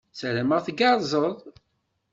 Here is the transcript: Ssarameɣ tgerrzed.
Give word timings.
Ssarameɣ 0.13 0.59
tgerrzed. 0.65 1.37